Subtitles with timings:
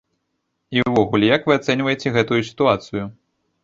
[0.77, 3.03] І ўвогуле як вы ацэньваеце гэтую сітуацыю?